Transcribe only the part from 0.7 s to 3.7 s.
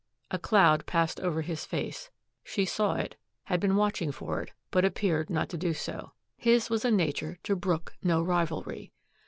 passed over his face. She saw it, had